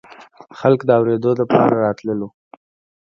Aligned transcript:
خلق 0.59 0.81
د 0.85 0.89
اورېدو 0.99 1.31
دپاره 1.39 1.75
راتللو 1.85 2.27